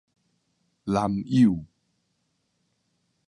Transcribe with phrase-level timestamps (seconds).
[0.85, 1.63] 男友